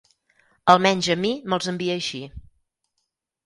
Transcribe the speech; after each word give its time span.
Almenys 0.73 1.11
a 1.15 1.17
mi 1.27 1.31
me'ls 1.53 1.71
envia 1.75 2.01
així. 2.01 2.25